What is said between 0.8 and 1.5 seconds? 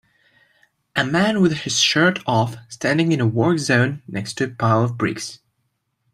A man